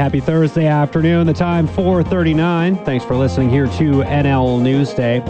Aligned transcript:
Happy 0.00 0.18
Thursday 0.18 0.66
afternoon. 0.66 1.26
The 1.26 1.34
time 1.34 1.68
4:39. 1.68 2.82
Thanks 2.86 3.04
for 3.04 3.16
listening 3.16 3.50
here 3.50 3.66
to 3.66 4.02
NL 4.02 4.58
Newsday. 4.58 5.22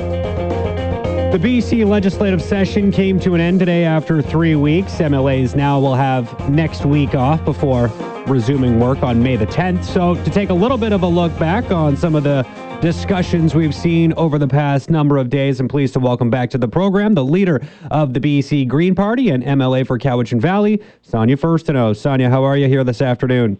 The 1.33 1.39
BC 1.39 1.85
legislative 1.85 2.41
session 2.41 2.93
came 2.93 3.19
to 3.19 3.35
an 3.35 3.41
end 3.41 3.59
today 3.59 3.83
after 3.83 4.23
three 4.23 4.55
weeks. 4.55 5.01
MLAs 5.01 5.57
now 5.57 5.81
will 5.81 5.97
have 5.97 6.49
next 6.49 6.87
week 6.87 7.17
off 7.17 7.45
before 7.45 7.91
resuming 8.29 8.79
work 8.79 9.03
on 9.03 9.21
May 9.21 9.35
the 9.35 9.47
10th. 9.47 9.83
So, 9.83 10.15
to 10.15 10.31
take 10.31 10.51
a 10.51 10.55
little 10.55 10.79
bit 10.79 10.93
of 10.93 11.03
a 11.03 11.09
look 11.09 11.37
back 11.37 11.73
on 11.73 11.97
some 11.97 12.15
of 12.15 12.23
the 12.23 12.47
discussions 12.81 13.57
we've 13.57 13.75
seen 13.75 14.13
over 14.13 14.39
the 14.39 14.47
past 14.47 14.89
number 14.89 15.17
of 15.17 15.31
days, 15.31 15.59
I'm 15.59 15.67
pleased 15.67 15.95
to 15.95 15.99
welcome 15.99 16.31
back 16.31 16.49
to 16.51 16.59
the 16.59 16.69
program 16.69 17.15
the 17.15 17.25
leader 17.25 17.61
of 17.91 18.15
the 18.15 18.21
BC 18.21 18.69
Green 18.69 18.95
Party 18.95 19.31
and 19.31 19.43
MLA 19.43 19.85
for 19.85 19.99
Cowichan 19.99 20.41
Valley, 20.41 20.81
Sonia 21.03 21.37
Furstenau. 21.37 21.97
Sonia, 21.97 22.31
how 22.31 22.45
are 22.45 22.57
you 22.57 22.69
here 22.69 22.85
this 22.85 23.03
afternoon? 23.03 23.59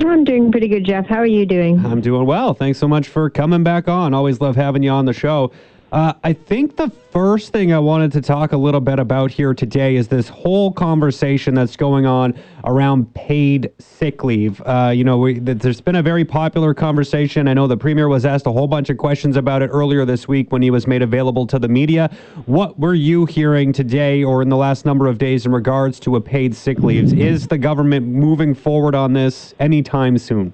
I'm 0.00 0.24
doing 0.24 0.50
pretty 0.50 0.68
good, 0.68 0.84
Jeff. 0.84 1.06
How 1.06 1.16
are 1.16 1.26
you 1.26 1.46
doing? 1.46 1.84
I'm 1.84 2.00
doing 2.00 2.26
well. 2.26 2.54
Thanks 2.54 2.78
so 2.78 2.86
much 2.86 3.08
for 3.08 3.30
coming 3.30 3.62
back 3.62 3.88
on. 3.88 4.12
Always 4.14 4.40
love 4.40 4.56
having 4.56 4.82
you 4.82 4.90
on 4.90 5.06
the 5.06 5.12
show. 5.12 5.52
Uh, 5.96 6.12
I 6.22 6.34
think 6.34 6.76
the 6.76 6.90
first 7.10 7.54
thing 7.54 7.72
I 7.72 7.78
wanted 7.78 8.12
to 8.12 8.20
talk 8.20 8.52
a 8.52 8.56
little 8.58 8.82
bit 8.82 8.98
about 8.98 9.30
here 9.30 9.54
today 9.54 9.96
is 9.96 10.08
this 10.08 10.28
whole 10.28 10.70
conversation 10.70 11.54
that's 11.54 11.74
going 11.74 12.04
on 12.04 12.38
around 12.64 13.14
paid 13.14 13.72
sick 13.78 14.22
leave. 14.22 14.60
Uh, 14.66 14.92
you 14.94 15.04
know, 15.04 15.16
we, 15.16 15.38
there's 15.38 15.80
been 15.80 15.96
a 15.96 16.02
very 16.02 16.22
popular 16.22 16.74
conversation. 16.74 17.48
I 17.48 17.54
know 17.54 17.66
the 17.66 17.78
premier 17.78 18.08
was 18.08 18.26
asked 18.26 18.46
a 18.46 18.52
whole 18.52 18.66
bunch 18.66 18.90
of 18.90 18.98
questions 18.98 19.38
about 19.38 19.62
it 19.62 19.68
earlier 19.68 20.04
this 20.04 20.28
week 20.28 20.52
when 20.52 20.60
he 20.60 20.70
was 20.70 20.86
made 20.86 21.00
available 21.00 21.46
to 21.46 21.58
the 21.58 21.68
media. 21.68 22.14
What 22.44 22.78
were 22.78 22.92
you 22.92 23.24
hearing 23.24 23.72
today 23.72 24.22
or 24.22 24.42
in 24.42 24.50
the 24.50 24.58
last 24.58 24.84
number 24.84 25.06
of 25.06 25.16
days 25.16 25.46
in 25.46 25.52
regards 25.52 25.98
to 26.00 26.16
a 26.16 26.20
paid 26.20 26.54
sick 26.54 26.80
leave? 26.80 27.18
Is 27.18 27.46
the 27.46 27.56
government 27.56 28.06
moving 28.06 28.54
forward 28.54 28.94
on 28.94 29.14
this 29.14 29.54
anytime 29.58 30.18
soon? 30.18 30.52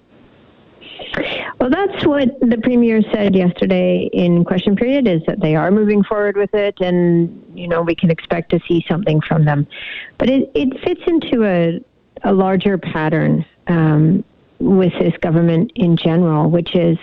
Well, 1.62 1.70
that's 1.70 2.04
what 2.04 2.40
the 2.40 2.58
premier 2.60 3.02
said 3.14 3.36
yesterday 3.36 4.10
in 4.12 4.44
question 4.44 4.74
period 4.74 5.06
is 5.06 5.22
that 5.28 5.38
they 5.38 5.54
are 5.54 5.70
moving 5.70 6.02
forward 6.02 6.36
with 6.36 6.52
it, 6.54 6.80
and 6.80 7.40
you 7.54 7.68
know 7.68 7.82
we 7.82 7.94
can 7.94 8.10
expect 8.10 8.50
to 8.50 8.58
see 8.66 8.84
something 8.88 9.20
from 9.20 9.44
them. 9.44 9.68
But 10.18 10.28
it, 10.28 10.50
it 10.56 10.80
fits 10.80 11.02
into 11.06 11.44
a 11.44 11.80
a 12.24 12.32
larger 12.32 12.78
pattern 12.78 13.46
um, 13.68 14.24
with 14.58 14.92
this 14.98 15.16
government 15.18 15.70
in 15.76 15.96
general, 15.96 16.50
which 16.50 16.74
is 16.74 16.98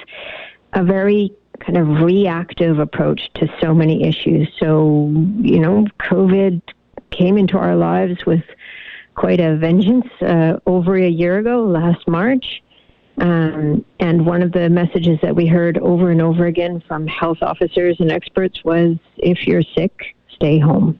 a 0.74 0.84
very 0.84 1.34
kind 1.62 1.78
of 1.78 2.04
reactive 2.04 2.80
approach 2.80 3.32
to 3.36 3.48
so 3.62 3.74
many 3.74 4.04
issues. 4.04 4.50
So 4.60 5.10
you 5.40 5.62
know, 5.62 5.88
COVID 6.02 6.62
came 7.12 7.38
into 7.38 7.58
our 7.58 7.78
lives 7.78 8.26
with 8.26 8.44
quite 9.16 9.40
a 9.40 9.56
vengeance 9.56 10.08
uh, 10.20 10.60
over 10.66 10.98
a 10.98 11.08
year 11.08 11.38
ago, 11.38 11.64
last 11.64 12.06
March. 12.10 12.62
Um, 13.20 13.84
and 14.00 14.26
one 14.26 14.42
of 14.42 14.52
the 14.54 14.70
messages 14.70 15.20
that 15.22 15.36
we 15.36 15.46
heard 15.46 15.78
over 15.80 16.10
and 16.12 16.22
over 16.22 16.46
again 16.46 16.82
from 16.88 17.06
health 17.08 17.40
officers 17.42 17.98
and 18.00 18.12
experts 18.12 18.64
was 18.64 18.98
if 19.18 19.46
you're 19.46 19.64
sick, 19.76 20.16
stay 20.36 20.58
home. 20.58 21.00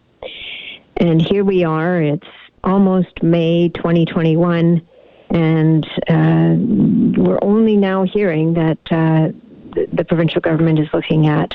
And 0.98 1.22
here 1.22 1.46
we 1.46 1.64
are, 1.64 2.02
it's 2.02 2.28
almost 2.64 3.24
May 3.24 3.70
2021, 3.70 4.86
and 5.30 5.88
uh, 6.10 7.22
we're 7.22 7.40
only 7.42 7.78
now 7.78 8.04
hearing 8.04 8.54
that 8.56 8.80
uh, 8.92 9.32
the, 9.76 9.88
the, 9.94 10.04
provincial 10.04 10.42
government 10.42 10.80
is 10.80 10.88
looking 10.94 11.28
at 11.28 11.54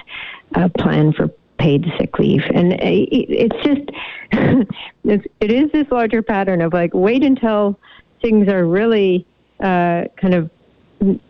a 0.54 0.70
plan 0.70 1.12
for 1.12 1.28
paid 1.58 1.84
sick 1.98 2.18
leave. 2.18 2.42
And 2.54 2.76
it's 2.80 3.56
just, 3.64 3.90
it's, 5.04 5.26
it 5.40 5.50
is 5.50 5.70
this 5.72 5.90
larger 5.90 6.22
pattern 6.22 6.62
of 6.62 6.72
like, 6.72 6.92
wait 6.94 7.22
until 7.22 7.78
things 8.22 8.48
are 8.48 8.64
really 8.64 9.26
uh, 9.60 10.04
kind 10.16 10.34
of 10.34 10.50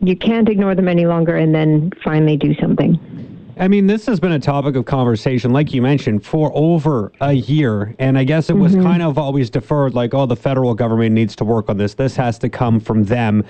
you 0.01 0.17
can't 0.17 0.49
ignore 0.49 0.75
them 0.75 0.89
any 0.89 1.07
longer 1.07 1.37
and 1.37 1.55
then 1.55 1.91
finally 2.03 2.37
do 2.37 2.55
something. 2.55 2.99
I 3.59 3.69
mean, 3.69 3.87
this 3.87 4.05
has 4.07 4.19
been 4.19 4.33
a 4.33 4.41
topic 4.41 4.75
of 4.75 4.85
conversation, 4.85 5.53
like 5.53 5.73
you 5.73 5.81
mentioned, 5.81 6.25
for 6.27 6.51
over 6.55 7.13
a 7.21 7.35
year. 7.35 7.95
And 8.01 8.19
I 8.19 8.25
guess 8.25 8.51
it 8.51 8.57
was 8.57 8.73
mm-hmm. 8.73 8.83
kind 8.83 9.03
of 9.03 9.17
always 9.17 9.49
deferred, 9.49 9.95
like, 9.95 10.13
oh, 10.13 10.27
the 10.27 10.37
federal 10.37 10.75
government 10.75 11.15
needs 11.15 11.37
to 11.37 11.45
work 11.45 11.69
on 11.69 11.77
this. 11.77 11.95
This 11.95 12.17
has 12.17 12.39
to 12.41 12.49
come 12.49 12.81
from 12.81 13.05
them. 13.05 13.45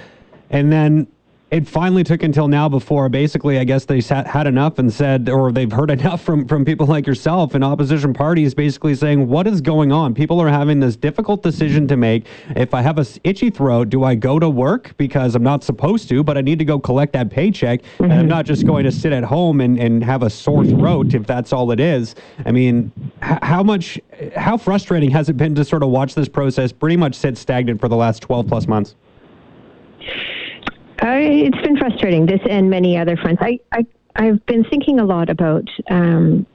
And 0.51 0.71
then 0.71 1.07
it 1.55 1.69
finally 1.69 2.03
took 2.03 2.25
until 2.25 2.49
now 2.49 2.69
before 2.69 3.09
basically 3.09 3.61
I 3.61 3.65
guess 3.65 3.85
they 3.85 4.01
sat, 4.01 4.27
had 4.27 4.49
enough 4.49 4.81
and 4.81 4.93
said, 4.93 5.29
or 5.29 5.53
they've 5.53 5.71
heard 5.71 5.89
enough 5.99 6.21
from, 6.21 6.49
from 6.49 6.65
people 6.65 6.87
like 6.87 7.07
yourself 7.07 7.55
and 7.55 7.63
opposition 7.63 8.13
parties 8.13 8.55
basically 8.55 8.97
saying, 8.97 9.29
what 9.29 9.47
is 9.47 9.61
going 9.61 9.93
on? 9.93 10.15
People 10.15 10.43
are 10.43 10.49
having 10.49 10.81
this 10.81 10.97
difficult 10.97 11.45
decision 11.45 11.87
to 11.87 11.97
make. 11.97 12.27
If 12.57 12.75
I 12.75 12.83
have 12.83 12.99
a 12.99 13.07
itchy 13.23 13.51
throat, 13.51 13.89
do 13.89 14.03
I 14.03 14.17
go 14.17 14.41
to 14.41 14.51
work 14.51 14.97
because 14.97 15.37
I'm 15.37 15.45
not 15.45 15.63
supposed 15.63 16.09
to, 16.09 16.25
but 16.25 16.37
I 16.37 16.41
need 16.41 16.59
to 16.59 16.65
go 16.65 16.81
collect 16.81 17.13
that 17.13 17.31
paycheck 17.31 17.83
mm-hmm. 17.83 18.05
and 18.05 18.15
I'm 18.15 18.29
not 18.29 18.47
just 18.47 18.67
going 18.67 18.83
to 18.83 18.93
sit 18.93 19.13
at 19.13 19.23
home 19.23 19.61
and, 19.61 19.79
and 19.79 20.03
have 20.03 20.25
a 20.25 20.31
sore 20.31 20.65
throat 20.67 21.15
if 21.15 21.25
that's 21.25 21.53
all 21.53 21.71
it 21.71 21.79
is. 21.79 22.17
I 22.45 22.51
mean, 22.51 22.91
h- 23.23 23.39
how 23.43 23.63
much, 23.63 24.01
how 24.35 24.57
frustrating 24.57 25.11
has 25.13 25.29
it 25.29 25.37
been 25.37 25.55
to 25.55 25.65
sort 25.65 25.85
of 25.85 25.91
watch 25.91 26.17
this 26.17 26.29
process 26.29 26.73
pretty 26.73 26.97
much 26.97 27.15
sit 27.15 27.39
stagnant 27.39 27.81
for 27.81 27.87
the 27.87 27.97
last 27.97 28.23
12 28.23 28.49
plus 28.49 28.67
months? 28.67 28.97
Uh, 31.05 31.19
it's 31.21 31.61
been 31.61 31.77
frustrating. 31.77 32.25
This 32.25 32.41
and 32.49 32.71
many 32.71 32.97
other 32.97 33.15
fronts. 33.19 33.43
I, 33.45 33.61
I 33.73 33.85
I've 34.17 34.45
been 34.47 34.65
thinking 34.65 35.01
a 35.01 35.05
lot 35.05 35.29
about 35.29 35.69
um, 35.91 36.47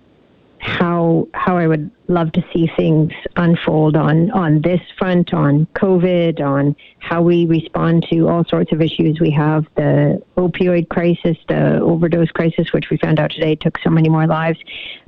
how 0.57 1.27
how 1.35 1.55
I 1.55 1.67
would 1.67 1.91
love 2.07 2.31
to 2.31 2.43
see 2.51 2.67
things 2.75 3.13
unfold 3.35 3.95
on 3.95 4.31
on 4.31 4.61
this 4.63 4.81
front, 4.97 5.35
on 5.35 5.67
COVID, 5.75 6.41
on 6.41 6.75
how 6.97 7.21
we 7.21 7.45
respond 7.45 8.07
to 8.11 8.27
all 8.27 8.43
sorts 8.43 8.71
of 8.71 8.81
issues. 8.81 9.19
We 9.19 9.29
have 9.29 9.67
the 9.75 10.19
opioid 10.35 10.89
crisis, 10.89 11.37
the 11.47 11.79
overdose 11.79 12.31
crisis, 12.31 12.73
which 12.73 12.89
we 12.89 12.97
found 12.97 13.19
out 13.19 13.29
today 13.29 13.53
took 13.53 13.77
so 13.83 13.91
many 13.91 14.09
more 14.09 14.25
lives, 14.25 14.57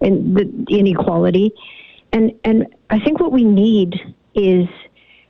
and 0.01 0.37
the 0.37 0.65
inequality. 0.69 1.51
And 2.13 2.31
and 2.43 2.67
I 2.91 2.99
think 2.99 3.19
what 3.19 3.31
we 3.31 3.43
need 3.43 3.99
is 4.35 4.67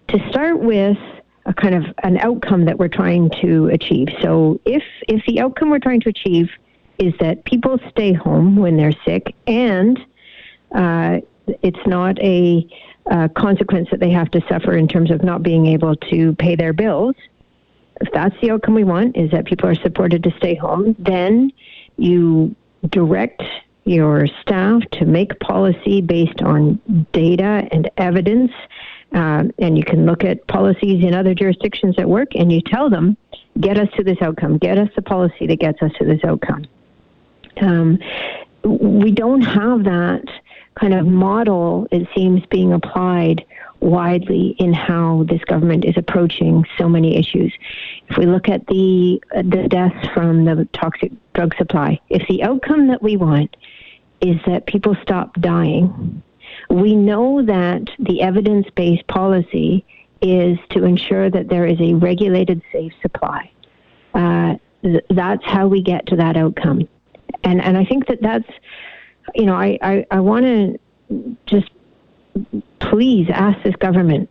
to 0.10 0.30
start 0.30 0.60
with 0.60 0.98
a 1.46 1.54
kind 1.54 1.76
of 1.76 1.84
an 2.04 2.18
outcome 2.18 2.66
that 2.66 2.78
we're 2.78 2.88
trying 2.88 3.30
to 3.42 3.68
achieve. 3.68 4.10
So 4.22 4.60
if 4.66 4.84
if 5.08 5.26
the 5.26 5.40
outcome 5.40 5.70
we're 5.70 5.80
trying 5.80 6.02
to 6.02 6.10
achieve 6.10 6.50
is 7.00 7.14
that 7.20 7.44
people 7.46 7.80
stay 7.90 8.14
home 8.14 8.56
when 8.56 8.78
they're 8.78 8.96
sick 9.06 9.34
and 9.48 10.00
uh, 10.74 11.20
it's 11.64 11.88
not 11.88 12.20
a, 12.20 12.68
a 13.08 13.30
consequence 13.30 13.90
that 13.90 14.00
they 14.00 14.12
have 14.12 14.30
to 14.32 14.42
suffer 14.48 14.74
in 14.74 14.88
terms 14.88 15.10
of 15.10 15.24
not 15.24 15.42
being 15.42 15.66
able 15.66 15.96
to 15.96 16.34
pay 16.36 16.56
their 16.56 16.74
bills. 16.74 17.16
If 18.00 18.12
that's 18.14 18.36
the 18.42 18.52
outcome 18.52 18.76
we 18.76 18.84
want, 18.84 19.18
is 19.18 19.32
that 19.32 19.46
people 19.46 19.68
are 19.68 19.76
supported 19.76 20.24
to 20.24 20.32
stay 20.38 20.56
home, 20.56 20.96
then 21.00 21.52
you 21.98 22.56
direct 22.90 23.44
your 23.86 24.28
staff 24.42 24.82
to 24.92 25.06
make 25.06 25.40
policy 25.40 26.02
based 26.02 26.42
on 26.42 26.80
data 27.14 27.68
and 27.72 27.90
evidence 27.98 28.52
um, 29.14 29.52
and 29.60 29.78
you 29.78 29.84
can 29.84 30.06
look 30.06 30.24
at 30.24 30.46
policies 30.48 31.04
in 31.04 31.14
other 31.14 31.34
jurisdictions 31.34 31.96
at 31.98 32.08
work 32.08 32.30
and 32.36 32.52
you 32.52 32.62
tell 32.62 32.90
them, 32.90 33.18
get 33.60 33.78
us 33.78 33.90
to 33.98 34.04
this 34.04 34.18
outcome, 34.22 34.58
get 34.58 34.78
us 34.78 34.90
the 34.96 35.02
policy 35.02 35.48
that 35.48 35.60
gets 35.60 35.82
us 35.82 35.92
to 36.00 36.06
this 36.06 36.22
outcome. 36.24 36.66
Um, 37.60 38.00
we 38.64 39.12
don't 39.12 39.42
have 39.42 39.84
that 39.84 40.24
kind 40.76 40.94
of 40.94 41.06
model, 41.06 41.88
it 41.92 42.08
seems, 42.16 42.46
being 42.46 42.74
applied 42.74 43.46
widely 43.82 44.56
in 44.60 44.74
how 44.74 45.26
this 45.28 45.44
government 45.46 45.84
is 45.84 45.98
approaching 45.98 46.64
so 46.78 46.88
many 46.88 47.18
issues. 47.18 47.52
If 48.10 48.18
we 48.18 48.28
look 48.28 48.48
at 48.48 48.66
the 48.68 49.22
the 49.34 49.68
deaths 49.68 50.08
from 50.14 50.46
the 50.46 50.68
toxic 50.72 51.12
drug 51.34 51.56
supply, 51.58 52.00
if 52.10 52.26
the 52.28 52.44
outcome 52.44 52.88
that 52.88 53.02
we 53.02 53.18
want 53.18 53.58
is 54.22 54.38
that 54.46 54.68
people 54.68 54.96
stop 55.02 55.34
dying, 55.42 56.22
we 56.72 56.96
know 56.96 57.44
that 57.44 57.90
the 58.00 58.22
evidence 58.22 58.68
based 58.76 59.06
policy 59.08 59.86
is 60.22 60.58
to 60.70 60.84
ensure 60.84 61.30
that 61.30 61.50
there 61.50 61.66
is 61.66 61.80
a 61.82 61.94
regulated, 61.96 62.62
safe 62.72 62.94
supply. 63.02 63.52
Uh, 64.14 64.56
th- 64.84 65.04
that's 65.10 65.44
how 65.46 65.68
we 65.68 65.82
get 65.82 66.06
to 66.08 66.16
that 66.16 66.38
outcome. 66.38 66.88
And, 67.44 67.62
and 67.62 67.78
I 67.78 67.86
think 67.86 68.08
that 68.08 68.22
that's, 68.22 68.50
you 69.36 69.46
know, 69.46 69.56
I, 69.56 69.78
I, 69.82 70.06
I 70.12 70.20
want 70.20 70.46
to 70.46 70.80
just 71.46 71.70
please 72.80 73.28
ask 73.30 73.62
this 73.64 73.76
government 73.76 74.30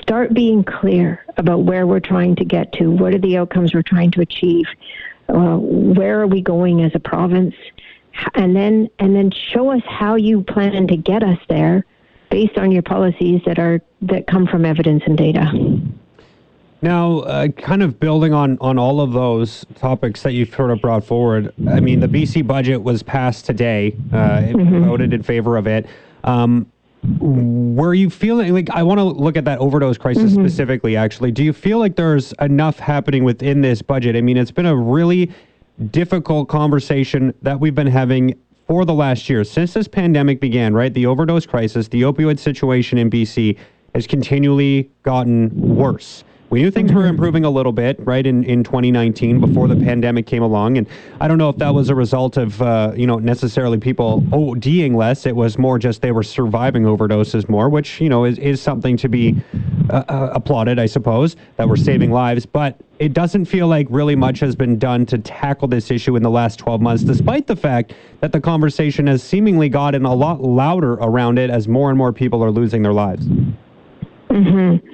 start 0.00 0.34
being 0.34 0.64
clear 0.64 1.24
about 1.36 1.60
where 1.64 1.86
we're 1.86 2.00
trying 2.00 2.36
to 2.36 2.44
get 2.44 2.72
to, 2.74 2.90
what 2.90 3.14
are 3.14 3.18
the 3.18 3.36
outcomes 3.38 3.74
we're 3.74 3.82
trying 3.82 4.10
to 4.12 4.20
achieve, 4.20 4.66
uh, 5.28 5.56
where 5.56 6.20
are 6.20 6.26
we 6.26 6.42
going 6.42 6.82
as 6.82 6.92
a 6.94 7.00
province, 7.00 7.54
and 8.34 8.54
then 8.56 8.88
and 8.98 9.14
then 9.14 9.30
show 9.30 9.70
us 9.70 9.82
how 9.86 10.14
you 10.14 10.42
plan 10.42 10.86
to 10.88 10.96
get 10.96 11.22
us 11.22 11.38
there 11.48 11.84
based 12.30 12.56
on 12.56 12.72
your 12.72 12.82
policies 12.82 13.40
that 13.46 13.58
are 13.58 13.80
that 14.00 14.26
come 14.26 14.46
from 14.46 14.64
evidence 14.64 15.02
and 15.06 15.16
data. 15.16 15.50
Now, 16.82 17.20
uh, 17.20 17.46
kind 17.48 17.80
of 17.80 18.00
building 18.00 18.32
on, 18.32 18.58
on 18.60 18.76
all 18.76 19.00
of 19.00 19.12
those 19.12 19.64
topics 19.76 20.24
that 20.24 20.32
you've 20.32 20.52
sort 20.52 20.72
of 20.72 20.80
brought 20.80 21.04
forward, 21.04 21.54
I 21.68 21.78
mean, 21.78 22.00
the 22.00 22.08
BC 22.08 22.44
budget 22.44 22.82
was 22.82 23.04
passed 23.04 23.46
today, 23.46 23.94
uh, 24.12 24.16
mm-hmm. 24.16 24.86
voted 24.86 25.12
in 25.12 25.22
favor 25.22 25.56
of 25.56 25.68
it. 25.68 25.86
Um, 26.24 26.66
were 27.18 27.94
you 27.94 28.10
feeling 28.10 28.52
like 28.52 28.70
I 28.70 28.82
want 28.82 28.98
to 28.98 29.04
look 29.04 29.36
at 29.36 29.44
that 29.44 29.58
overdose 29.58 29.98
crisis 29.98 30.32
mm-hmm. 30.32 30.42
specifically 30.42 30.96
actually 30.96 31.32
do 31.32 31.42
you 31.42 31.52
feel 31.52 31.78
like 31.80 31.96
there's 31.96 32.32
enough 32.40 32.78
happening 32.78 33.24
within 33.24 33.60
this 33.60 33.82
budget 33.82 34.14
i 34.14 34.20
mean 34.20 34.36
it's 34.36 34.52
been 34.52 34.66
a 34.66 34.76
really 34.76 35.28
difficult 35.90 36.48
conversation 36.48 37.34
that 37.42 37.58
we've 37.58 37.74
been 37.74 37.86
having 37.86 38.38
for 38.66 38.84
the 38.84 38.94
last 38.94 39.28
year. 39.28 39.44
Since 39.44 39.74
this 39.74 39.88
pandemic 39.88 40.40
began 40.40 40.74
right 40.74 40.92
the 40.92 41.06
overdose 41.06 41.46
crisis 41.46 41.88
the 41.88 42.02
opioid 42.02 42.38
situation 42.38 42.98
in 42.98 43.10
bc 43.10 43.56
has 43.94 44.06
continually 44.06 44.90
gotten 45.02 45.50
worse 45.54 46.24
we 46.52 46.60
knew 46.60 46.70
things 46.70 46.92
were 46.92 47.06
improving 47.06 47.46
a 47.46 47.50
little 47.50 47.72
bit, 47.72 47.96
right, 48.00 48.26
in, 48.26 48.44
in 48.44 48.62
2019 48.62 49.40
before 49.40 49.68
the 49.68 49.74
pandemic 49.74 50.26
came 50.26 50.42
along. 50.42 50.76
And 50.76 50.86
I 51.18 51.26
don't 51.26 51.38
know 51.38 51.48
if 51.48 51.56
that 51.56 51.72
was 51.72 51.88
a 51.88 51.94
result 51.94 52.36
of, 52.36 52.60
uh, 52.60 52.92
you 52.94 53.06
know, 53.06 53.16
necessarily 53.16 53.78
people 53.78 54.20
ODing 54.32 54.94
less. 54.94 55.24
It 55.24 55.34
was 55.34 55.56
more 55.56 55.78
just 55.78 56.02
they 56.02 56.12
were 56.12 56.22
surviving 56.22 56.82
overdoses 56.82 57.48
more, 57.48 57.70
which, 57.70 58.02
you 58.02 58.10
know, 58.10 58.26
is, 58.26 58.36
is 58.36 58.60
something 58.60 58.98
to 58.98 59.08
be 59.08 59.42
uh, 59.88 60.04
uh, 60.10 60.32
applauded, 60.34 60.78
I 60.78 60.84
suppose, 60.84 61.36
that 61.56 61.66
we're 61.66 61.76
saving 61.76 62.12
lives. 62.12 62.44
But 62.44 62.78
it 62.98 63.14
doesn't 63.14 63.46
feel 63.46 63.66
like 63.66 63.86
really 63.88 64.14
much 64.14 64.38
has 64.40 64.54
been 64.54 64.78
done 64.78 65.06
to 65.06 65.16
tackle 65.16 65.68
this 65.68 65.90
issue 65.90 66.16
in 66.16 66.22
the 66.22 66.30
last 66.30 66.58
12 66.58 66.82
months, 66.82 67.02
despite 67.02 67.46
the 67.46 67.56
fact 67.56 67.94
that 68.20 68.32
the 68.32 68.42
conversation 68.42 69.06
has 69.06 69.22
seemingly 69.22 69.70
gotten 69.70 70.04
a 70.04 70.14
lot 70.14 70.42
louder 70.42 70.92
around 70.96 71.38
it 71.38 71.48
as 71.48 71.66
more 71.66 71.88
and 71.88 71.96
more 71.96 72.12
people 72.12 72.44
are 72.44 72.50
losing 72.50 72.82
their 72.82 72.92
lives. 72.92 73.26
Mm-hmm. 74.28 74.86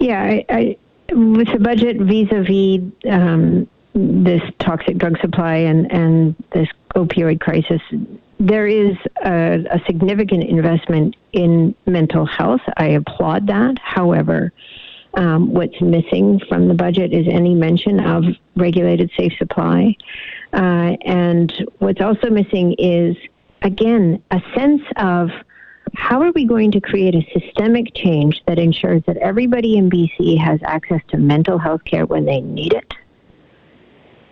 Yeah, 0.00 0.40
I, 0.48 0.76
with 1.12 1.48
the 1.52 1.58
budget 1.58 1.98
vis-a-vis 1.98 2.92
um, 3.10 3.68
this 3.94 4.42
toxic 4.58 4.98
drug 4.98 5.18
supply 5.20 5.56
and, 5.56 5.90
and 5.90 6.36
this 6.52 6.68
opioid 6.94 7.40
crisis, 7.40 7.80
there 8.38 8.66
is 8.66 8.96
a, 9.24 9.64
a, 9.70 9.80
significant 9.86 10.44
investment 10.44 11.16
in 11.32 11.74
mental 11.86 12.24
health. 12.24 12.60
I 12.76 12.88
applaud 12.88 13.46
that. 13.48 13.78
However, 13.82 14.52
um, 15.14 15.52
what's 15.52 15.80
missing 15.80 16.40
from 16.48 16.68
the 16.68 16.74
budget 16.74 17.12
is 17.12 17.26
any 17.28 17.54
mention 17.54 17.98
of 17.98 18.24
regulated 18.56 19.10
safe 19.16 19.32
supply. 19.38 19.96
Uh, 20.52 20.96
and 21.04 21.52
what's 21.78 22.00
also 22.00 22.30
missing 22.30 22.74
is, 22.78 23.16
again, 23.62 24.22
a 24.30 24.40
sense 24.54 24.82
of 24.96 25.30
how 25.94 26.22
are 26.22 26.32
we 26.32 26.44
going 26.44 26.70
to 26.72 26.80
create 26.80 27.14
a 27.14 27.26
systemic 27.38 27.94
change 27.94 28.42
that 28.46 28.58
ensures 28.58 29.02
that 29.06 29.16
everybody 29.18 29.76
in 29.76 29.90
BC 29.90 30.38
has 30.38 30.60
access 30.64 31.00
to 31.08 31.18
mental 31.18 31.58
health 31.58 31.84
care 31.84 32.06
when 32.06 32.24
they 32.24 32.40
need 32.40 32.72
it? 32.72 32.94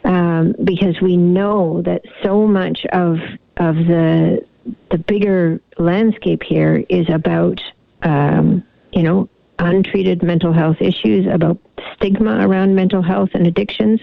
Um, 0.05 0.55
because 0.63 1.01
we 1.01 1.17
know 1.17 1.83
that 1.83 2.03
so 2.23 2.47
much 2.47 2.87
of 2.93 3.19
of 3.57 3.75
the 3.75 4.47
the 4.91 4.99
bigger 4.99 5.61
landscape 5.79 6.43
here 6.43 6.85
is 6.89 7.09
about 7.09 7.61
um, 8.03 8.63
you 8.93 9.03
know 9.03 9.29
untreated 9.59 10.23
mental 10.23 10.53
health 10.53 10.77
issues, 10.81 11.27
about 11.33 11.59
stigma 11.95 12.47
around 12.47 12.75
mental 12.75 13.03
health 13.03 13.31
and 13.35 13.47
addictions, 13.47 14.01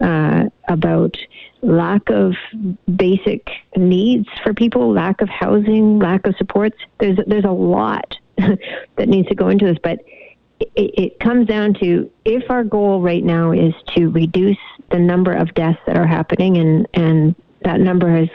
uh, 0.00 0.44
about 0.68 1.16
lack 1.62 2.08
of 2.10 2.34
basic 2.96 3.48
needs 3.76 4.28
for 4.42 4.54
people, 4.54 4.92
lack 4.92 5.20
of 5.20 5.28
housing, 5.28 5.98
lack 5.98 6.26
of 6.26 6.34
supports. 6.36 6.76
There's 6.98 7.18
there's 7.26 7.44
a 7.44 7.50
lot 7.50 8.16
that 8.36 9.08
needs 9.08 9.28
to 9.28 9.34
go 9.34 9.48
into 9.48 9.66
this, 9.66 9.78
but 9.82 10.00
it, 10.60 10.70
it 10.76 11.20
comes 11.20 11.46
down 11.46 11.74
to 11.74 12.10
if 12.24 12.50
our 12.50 12.64
goal 12.64 13.00
right 13.00 13.24
now 13.24 13.52
is 13.52 13.74
to 13.96 14.08
reduce 14.10 14.58
the 14.90 14.98
number 14.98 15.32
of 15.32 15.52
deaths 15.54 15.78
that 15.86 15.96
are 15.96 16.06
happening, 16.06 16.56
and 16.56 16.86
and 16.94 17.34
that 17.64 17.80
number 17.80 18.16
is 18.16 18.30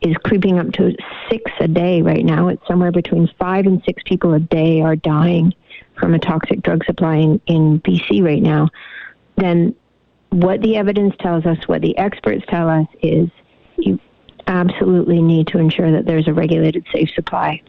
is 0.00 0.14
creeping 0.24 0.58
up 0.58 0.70
to 0.72 0.94
six 1.30 1.50
a 1.60 1.68
day 1.68 2.02
right 2.02 2.24
now. 2.24 2.48
It's 2.48 2.66
somewhere 2.66 2.92
between 2.92 3.28
five 3.38 3.66
and 3.66 3.82
six 3.84 4.02
people 4.04 4.34
a 4.34 4.40
day 4.40 4.80
are 4.80 4.96
dying 4.96 5.52
from 5.98 6.14
a 6.14 6.18
toxic 6.18 6.62
drug 6.62 6.84
supply 6.84 7.16
in, 7.16 7.40
in 7.46 7.80
BC 7.80 8.22
right 8.22 8.42
now. 8.42 8.68
Then 9.36 9.74
what 10.30 10.60
the 10.62 10.76
evidence 10.76 11.14
tells 11.20 11.46
us, 11.46 11.56
what 11.66 11.82
the 11.82 11.96
experts 11.98 12.44
tell 12.48 12.68
us 12.68 12.86
is 13.02 13.28
you 13.78 13.98
absolutely 14.46 15.22
need 15.22 15.46
to 15.48 15.58
ensure 15.58 15.90
that 15.90 16.06
there's 16.06 16.28
a 16.28 16.32
regulated 16.32 16.86
safe 16.92 17.10
supply. 17.14 17.62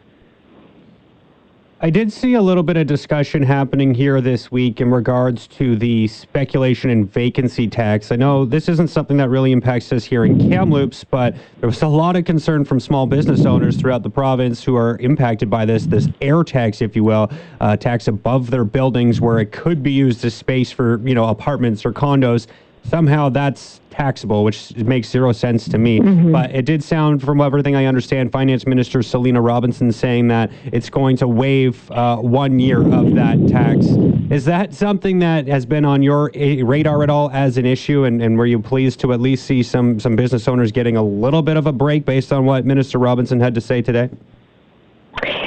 I 1.81 1.90
did 1.90 2.12
see 2.12 2.34
a 2.34 2.42
little 2.42 2.62
bit 2.62 2.76
of 2.76 2.88
discussion 2.88 3.42
happening 3.42 3.94
here 3.94 4.20
this 4.20 4.52
week 4.52 4.81
in 4.81 4.92
regards 4.92 5.48
to 5.48 5.78
the 5.78 6.10
speculation 6.10 6.90
and 6.90 7.10
vacancy 7.10 7.70
tax. 7.70 8.12
I 8.12 8.18
know 8.18 8.44
this 8.44 8.68
isn't 8.68 8.90
something 8.90 9.16
that 9.16 9.30
really 9.30 9.54
impacts 9.54 9.94
us 9.94 10.04
here 10.04 10.26
in 10.26 10.50
Kamloops, 10.50 11.06
but 11.06 11.38
there 11.62 11.70
was 11.70 11.81
a 11.81 11.88
lot 11.88 12.18
of 12.18 12.26
concern 12.26 12.66
from 12.66 12.81
small 12.81 13.08
business 13.08 13.46
owners 13.46 13.78
throughout 13.78 14.04
the 14.04 14.10
province 14.10 14.62
who 14.62 14.76
are 14.76 14.98
impacted 14.98 15.50
by 15.50 15.64
this, 15.64 15.86
this 15.86 16.10
air 16.20 16.44
tax, 16.44 16.81
if 16.81 16.98
you 16.98 17.06
will, 17.06 17.31
uh, 17.62 17.78
tax 17.78 18.10
above 18.10 18.50
their 18.50 18.66
buildings 18.66 19.22
where 19.22 19.40
it 19.40 19.54
could 19.54 19.82
be 19.82 19.94
used 19.94 20.25
as 20.25 20.34
space 20.34 20.74
for, 20.74 21.00
you 21.08 21.16
know, 21.16 21.30
apartments 21.30 21.86
or 21.86 21.94
condos 21.94 22.48
somehow 22.84 23.30
that's 23.30 23.81
taxable, 23.90 24.44
which 24.44 24.76
makes 24.78 25.10
zero 25.10 25.31
sense 25.31 25.68
to 25.68 25.78
me. 25.78 26.00
Mm-hmm. 26.00 26.31
But 26.31 26.56
it 26.56 26.66
did 26.66 26.84
sound, 26.84 27.22
from 27.22 27.42
everything 27.42 27.76
I 27.76 27.86
understand, 27.86 28.31
Finance 28.31 28.66
Minister 28.66 29.04
Selina 29.04 29.42
Robinson 29.42 29.92
saying 29.92 30.30
that 30.30 30.52
it's 30.72 30.90
going 30.90 31.18
to 31.18 31.28
waive 31.28 31.90
uh, 31.92 32.18
one 32.18 32.60
year 32.60 32.81
of 32.81 33.14
that 33.16 33.48
tax. 33.48 33.86
Is 34.31 34.46
that 34.46 34.74
something 34.74 35.20
that 35.20 35.48
has 35.48 35.66
been 35.66 35.86
on 35.86 36.02
your 36.02 36.31
eh, 36.34 36.62
radar 36.64 37.04
at 37.04 37.10
all 37.10 37.30
as 37.31 37.58
an 37.58 37.66
issue? 37.66 38.06
And, 38.06 38.22
and 38.22 38.38
were 38.38 38.46
you 38.46 38.60
pleased 38.60 39.00
to 39.02 39.12
at 39.14 39.20
least 39.20 39.46
see 39.46 39.64
some, 39.64 40.00
some 40.00 40.16
business 40.16 40.48
owners 40.48 40.72
getting 40.72 40.96
a 40.96 41.04
little 41.04 41.42
bit 41.42 41.58
of 41.58 41.68
a 41.68 41.74
break 41.74 42.06
based 42.06 42.32
on 42.32 42.46
what 42.46 42.66
Minister 42.66 43.00
Robinson 43.00 43.40
had 43.40 43.56
to 43.56 43.62
say 43.62 43.82
today? 43.82 44.10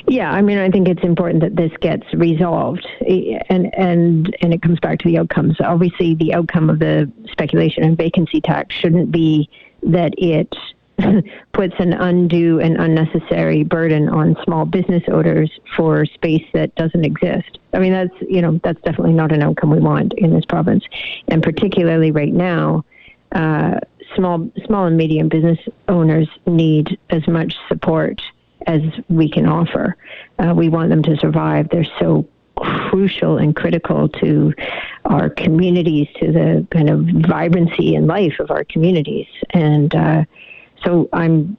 Yeah, 0.09 0.33
I 0.33 0.43
mean, 0.43 0.59
I 0.59 0.71
think 0.71 0.89
it's 0.89 1.05
important 1.05 1.43
that 1.43 1.57
this 1.57 1.73
gets 1.81 2.13
resolved, 2.15 2.87
and 3.07 3.73
and 3.75 4.37
and 4.41 4.53
it 4.53 4.61
comes 4.61 4.81
back 4.81 4.99
to 5.01 5.09
the 5.09 5.19
outcomes. 5.19 5.57
Obviously, 5.61 6.15
the 6.15 6.35
outcome 6.35 6.71
of 6.71 6.81
the 6.81 7.11
speculation 7.31 7.85
and 7.85 7.97
vacancy 7.97 8.41
tax 8.41 8.75
shouldn't 8.75 9.13
be 9.13 9.49
that 9.83 10.15
it 10.19 10.55
puts 11.53 11.75
an 11.79 11.93
undue 11.93 12.61
and 12.61 12.77
unnecessary 12.79 13.63
burden 13.63 14.09
on 14.09 14.37
small 14.45 14.65
business 14.65 15.03
owners 15.09 15.51
for 15.77 16.05
space 16.05 16.45
that 16.53 16.75
doesn't 16.75 17.05
exist. 17.05 17.59
I 17.73 17.79
mean, 17.79 17.93
that's 17.93 18.15
you 18.29 18.43
know 18.43 18.61
that's 18.65 18.81
definitely 18.83 19.15
not 19.15 19.31
an 19.31 19.43
outcome 19.43 19.71
we 19.71 19.79
want 19.79 20.15
in 20.15 20.35
this 20.35 20.45
province, 20.45 20.85
and 21.29 21.43
particularly 21.43 22.11
right 22.11 22.33
now. 22.33 22.85
Uh, 23.31 23.79
small 24.15 24.51
small 24.67 24.85
and 24.85 24.97
medium 24.97 25.29
business 25.29 25.59
owners 25.89 26.29
need 26.47 26.99
as 27.09 27.27
much 27.27 27.55
support 27.67 28.21
as 28.67 28.81
we 29.09 29.29
can 29.31 29.47
offer. 29.47 29.97
Uh, 30.39 30.55
we 30.55 30.69
want 30.69 30.91
them 30.91 31.03
to 31.03 31.17
survive. 31.17 31.69
They're 31.71 31.87
so 31.99 32.27
crucial 32.57 33.39
and 33.39 33.57
critical 33.57 34.09
to 34.09 34.53
our 35.07 35.31
communities, 35.31 36.09
to 36.21 36.33
the 36.33 36.67
kind 36.71 36.91
of 36.91 37.07
vibrancy 37.27 37.95
and 37.95 38.07
life 38.07 38.35
of 38.39 38.51
our 38.51 38.65
communities. 38.65 39.27
And 39.51 39.95
uh, 39.95 40.25
so 40.85 41.09
I'm 41.13 41.57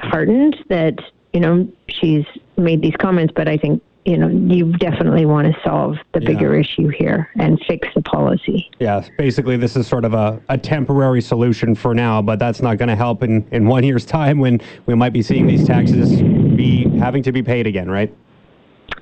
heartened 0.00 0.56
that, 0.68 0.94
you 1.32 1.40
know, 1.40 1.68
she's 1.88 2.24
made 2.56 2.80
these 2.80 2.96
comments, 2.98 3.32
but 3.36 3.48
I 3.48 3.56
think 3.56 3.82
you 4.06 4.16
know, 4.16 4.28
you 4.28 4.72
definitely 4.74 5.26
want 5.26 5.52
to 5.52 5.60
solve 5.62 5.96
the 6.14 6.22
yeah. 6.22 6.28
bigger 6.28 6.54
issue 6.54 6.88
here 6.88 7.28
and 7.34 7.60
fix 7.66 7.88
the 7.94 8.02
policy. 8.02 8.70
Yeah, 8.78 9.04
basically, 9.18 9.56
this 9.56 9.74
is 9.74 9.88
sort 9.88 10.04
of 10.04 10.14
a, 10.14 10.40
a 10.48 10.56
temporary 10.56 11.20
solution 11.20 11.74
for 11.74 11.92
now, 11.92 12.22
but 12.22 12.38
that's 12.38 12.62
not 12.62 12.78
going 12.78 12.88
to 12.88 12.94
help 12.94 13.24
in, 13.24 13.44
in 13.50 13.66
one 13.66 13.82
year's 13.82 14.06
time 14.06 14.38
when 14.38 14.60
we 14.86 14.94
might 14.94 15.12
be 15.12 15.22
seeing 15.22 15.48
these 15.48 15.66
taxes 15.66 16.22
be 16.22 16.88
having 16.98 17.22
to 17.24 17.32
be 17.32 17.42
paid 17.42 17.66
again, 17.66 17.90
right? 17.90 18.14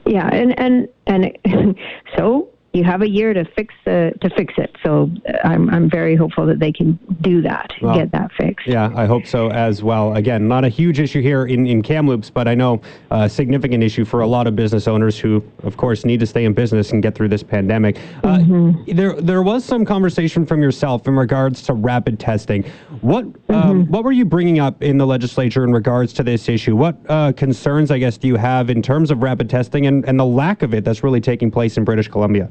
Yeah, 0.07 0.29
and 0.33 0.59
and 0.59 0.89
and 1.07 1.77
so 2.17 2.49
you 2.75 2.83
have 2.83 3.03
a 3.03 3.09
year 3.09 3.33
to 3.33 3.45
fix 3.45 3.73
the 3.85 4.13
to 4.21 4.29
fix 4.31 4.55
it. 4.59 4.77
So 4.83 5.11
I'm 5.45 5.71
I'm 5.71 5.89
very 5.89 6.17
hopeful 6.17 6.45
that 6.47 6.59
they 6.59 6.73
can 6.73 6.99
do 7.21 7.41
that, 7.43 7.73
well, 7.81 7.95
get 7.95 8.11
that 8.13 8.33
fixed. 8.33 8.67
Yeah, 8.67 8.93
I 8.97 9.07
hope 9.07 9.27
so 9.27 9.51
as 9.51 9.83
well. 9.83 10.17
Again, 10.17 10.49
not 10.49 10.65
a 10.65 10.69
huge 10.69 10.99
issue 10.99 11.23
here 11.23 11.47
in 11.47 11.67
in 11.67 11.83
Kamloops, 11.83 12.31
but 12.31 12.49
I 12.49 12.55
know 12.55 12.83
a 13.11 13.29
significant 13.29 13.85
issue 13.85 14.05
for 14.05 14.21
a 14.21 14.27
lot 14.27 14.47
of 14.47 14.57
business 14.57 14.89
owners 14.89 15.19
who, 15.19 15.43
of 15.63 15.77
course, 15.77 16.05
need 16.05 16.19
to 16.21 16.27
stay 16.27 16.45
in 16.45 16.53
business 16.53 16.91
and 16.91 17.03
get 17.03 17.15
through 17.15 17.29
this 17.29 17.43
pandemic. 17.43 17.97
Uh, 18.25 18.39
mm-hmm. 18.39 18.97
there 18.97 19.21
there 19.21 19.43
was 19.43 19.65
some 19.65 19.85
conversation 19.85 20.45
from 20.45 20.61
yourself 20.61 21.07
in 21.07 21.15
regards 21.15 21.63
to 21.63 21.75
rapid 21.75 22.19
testing. 22.19 22.65
What 23.01 23.25
um, 23.25 23.33
mm-hmm. 23.33 23.55
um, 23.55 23.87
what 23.87 24.03
were 24.03 24.13
you 24.13 24.25
bringing 24.25 24.59
up 24.59 24.83
in 24.83 24.99
the 24.99 25.07
legislature 25.07 25.63
in 25.63 25.73
regards 25.73 26.13
to 26.15 26.25
this 26.25 26.49
issue? 26.49 26.75
What 26.75 26.97
uh, 27.09 27.33
concerns, 27.33 27.93
I 27.93 27.99
guess, 27.99 28.19
do 28.19 28.27
you 28.27 28.37
have 28.37 28.69
in 28.69 28.83
terms 28.83 29.13
of 29.13 29.23
rapid 29.23 29.49
testing 29.49 29.87
and, 29.87 30.05
and 30.07 30.19
the 30.19 30.25
lack 30.25 30.63
of 30.63 30.75
it 30.75 30.85
that's 30.85 31.05
really 31.05 31.21
taking 31.21 31.51
place 31.53 31.77
in 31.77 31.85
British 31.85 32.09
Columbia? 32.09 32.51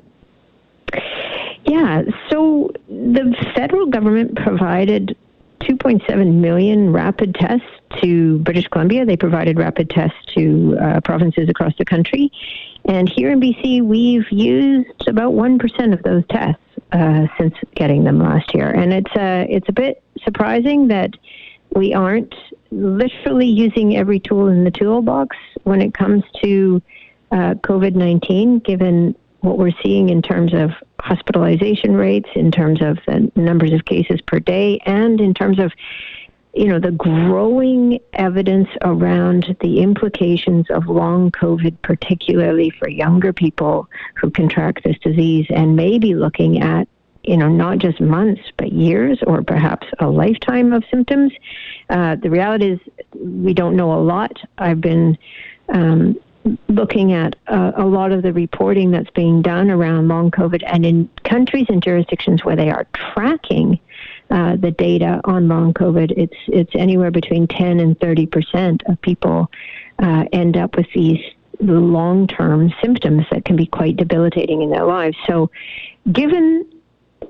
Yeah, 1.74 2.04
so 2.30 2.72
the 2.88 3.36
federal 3.56 3.88
government 3.88 4.36
provided 4.36 5.18
2.7 5.62 6.36
million 6.36 6.94
rapid 6.94 7.34
tests 7.34 7.66
to 8.00 8.38
British 8.42 8.68
Columbia. 8.68 9.06
They 9.06 9.18
provided 9.18 9.58
rapid 9.58 9.90
tests 9.90 10.20
to 10.36 10.78
uh, 10.80 11.02
provinces 11.02 11.50
across 11.50 11.74
the 11.80 11.86
country. 11.86 12.32
And 12.86 13.10
here 13.10 13.32
in 13.32 13.40
BC, 13.40 13.82
we've 13.82 14.32
used 14.32 15.08
about 15.08 15.34
1% 15.34 15.94
of 15.94 16.04
those 16.04 16.24
tests 16.30 16.62
uh, 16.92 17.26
since 17.40 17.56
getting 17.74 18.04
them 18.04 18.20
last 18.20 18.54
year. 18.54 18.70
And 18.70 18.94
it's, 18.94 19.12
uh, 19.16 19.48
it's 19.50 19.68
a 19.68 19.74
bit 19.74 20.04
surprising 20.24 20.90
that 20.90 21.16
we 21.76 21.92
aren't 21.92 22.36
literally 22.70 23.48
using 23.48 23.98
every 23.98 24.20
tool 24.20 24.48
in 24.48 24.64
the 24.64 24.70
toolbox 24.70 25.36
when 25.64 25.82
it 25.82 25.96
comes 25.96 26.24
to 26.44 26.84
uh, 27.32 27.56
COVID 27.56 27.96
19, 27.96 28.60
given 28.60 29.16
what 29.44 29.58
we're 29.58 29.74
seeing 29.84 30.10
in 30.10 30.22
terms 30.22 30.54
of 30.54 30.72
hospitalization 31.02 31.96
rates, 31.96 32.30
in 32.34 32.50
terms 32.50 32.82
of 32.82 32.98
the 33.06 33.30
numbers 33.36 33.74
of 33.74 33.84
cases 33.84 34.22
per 34.22 34.40
day, 34.40 34.80
and 34.86 35.20
in 35.20 35.34
terms 35.34 35.60
of 35.60 35.72
you 36.54 36.68
know 36.68 36.80
the 36.80 36.92
growing 36.92 38.00
evidence 38.14 38.70
around 38.84 39.56
the 39.60 39.82
implications 39.82 40.66
of 40.70 40.88
long 40.88 41.30
COVID, 41.32 41.76
particularly 41.82 42.70
for 42.70 42.88
younger 42.88 43.34
people 43.34 43.90
who 44.16 44.32
contract 44.32 44.84
this 44.86 44.98
disease, 45.00 45.46
and 45.50 45.76
maybe 45.76 46.16
looking 46.16 46.62
at 46.62 46.88
you 47.24 47.36
know 47.36 47.50
not 47.50 47.80
just 47.80 48.00
months 48.00 48.44
but 48.58 48.72
years 48.72 49.20
or 49.28 49.44
perhaps 49.44 49.88
a 50.00 50.08
lifetime 50.08 50.72
of 50.72 50.86
symptoms. 50.90 51.34
Uh, 51.90 52.16
the 52.16 52.30
reality 52.30 52.72
is 52.72 52.80
we 53.14 53.54
don't 53.54 53.76
know 53.76 53.94
a 53.94 54.00
lot. 54.00 54.40
I've 54.58 54.80
been 54.80 55.18
um, 55.68 56.18
looking 56.68 57.14
at 57.14 57.36
uh, 57.48 57.72
a 57.76 57.86
lot 57.86 58.12
of 58.12 58.22
the 58.22 58.34
reporting 58.34 58.92
that's 58.92 59.10
being 59.12 59.42
done 59.42 59.70
around 59.70 60.08
long 60.08 60.32
COVID, 60.32 60.64
and 60.66 60.86
in 60.86 61.10
countries 61.24 61.66
and 61.70 61.82
jurisdictions 61.82 62.44
where 62.44 62.56
they 62.56 62.70
are 62.70 62.86
tracking 62.94 63.80
uh, 64.30 64.56
the 64.56 64.72
data 64.72 65.22
on 65.26 65.48
long 65.48 65.74
COVID, 65.74 66.12
it's 66.18 66.38
it's 66.48 66.72
anywhere 66.76 67.12
between 67.12 67.48
10 67.48 67.80
and 67.80 68.00
30 68.00 68.26
percent 68.28 68.84
of 68.88 69.02
people 69.02 69.50
uh, 70.00 70.26
end 70.32 70.58
up 70.58 70.76
with 70.76 70.88
these 70.94 71.20
long-term 71.60 72.74
symptoms 72.82 73.26
that 73.32 73.46
can 73.46 73.56
be 73.56 73.66
quite 73.66 73.96
debilitating 73.96 74.62
in 74.62 74.70
their 74.70 74.86
lives. 74.86 75.16
So, 75.28 75.50
given 76.12 76.66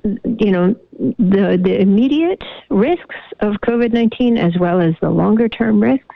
you 0.04 0.52
know 0.52 0.76
the 1.00 1.60
the 1.62 1.80
immediate 1.80 2.44
risks 2.70 3.16
of 3.40 3.54
COVID-19 3.62 4.38
as 4.38 4.58
well 4.60 4.82
as 4.82 4.96
the 5.02 5.10
longer-term 5.10 5.82
risks 5.82 6.16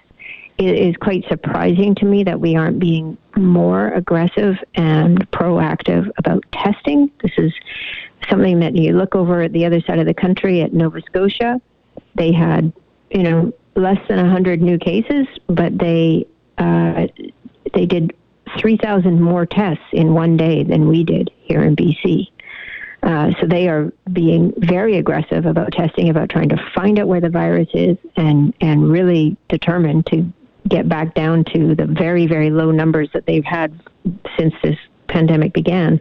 it 0.57 0.75
is 0.75 0.95
quite 0.97 1.23
surprising 1.27 1.93
to 1.95 2.05
me 2.05 2.23
that 2.23 2.39
we 2.39 2.55
aren't 2.55 2.79
being 2.79 3.17
more 3.35 3.89
aggressive 3.89 4.55
and 4.75 5.29
proactive 5.31 6.09
about 6.17 6.43
testing. 6.51 7.11
This 7.21 7.31
is 7.37 7.53
something 8.29 8.59
that 8.59 8.75
you 8.75 8.93
look 8.93 9.15
over 9.15 9.41
at 9.41 9.53
the 9.53 9.65
other 9.65 9.81
side 9.81 9.99
of 9.99 10.07
the 10.07 10.13
country 10.13 10.61
at 10.61 10.73
Nova 10.73 11.01
Scotia. 11.01 11.61
They 12.15 12.31
had, 12.31 12.73
you 13.11 13.23
know, 13.23 13.53
less 13.75 13.99
than 14.09 14.17
100 14.17 14.61
new 14.61 14.79
cases, 14.79 15.27
but 15.47 15.77
they 15.77 16.25
uh, 16.57 17.05
they 17.75 17.85
did 17.85 18.13
3,000 18.59 19.21
more 19.21 19.45
tests 19.45 19.83
in 19.91 20.15
one 20.15 20.37
day 20.37 20.63
than 20.63 20.87
we 20.87 21.03
did 21.03 21.29
here 21.43 21.61
in 21.63 21.75
BC. 21.75 22.27
Uh, 23.03 23.31
so 23.39 23.45
they 23.45 23.69
are 23.69 23.93
being 24.11 24.51
very 24.57 24.97
aggressive 24.97 25.45
about 25.45 25.71
testing, 25.71 26.09
about 26.09 26.29
trying 26.29 26.49
to 26.49 26.57
find 26.73 26.97
out 26.97 27.07
where 27.07 27.21
the 27.21 27.29
virus 27.29 27.67
is, 27.73 27.95
and 28.15 28.53
and 28.59 28.91
really 28.91 29.37
determined 29.49 30.07
to 30.07 30.25
get 30.69 30.87
back 30.89 31.13
down 31.13 31.43
to 31.53 31.75
the 31.75 31.85
very, 31.85 32.27
very 32.27 32.49
low 32.49 32.71
numbers 32.71 33.09
that 33.13 33.25
they've 33.25 33.45
had 33.45 33.79
since 34.37 34.53
this 34.63 34.77
pandemic 35.07 35.53
began. 35.53 35.99